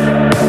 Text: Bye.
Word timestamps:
Bye. 0.00 0.39